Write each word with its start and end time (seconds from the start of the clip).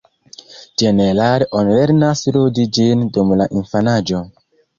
Ĝenerale, 0.81 1.47
oni 1.59 1.75
lernas 1.81 2.25
ludi 2.39 2.67
ĝin 2.79 3.05
dum 3.19 3.37
la 3.43 3.49
infanaĝo. 3.61 4.25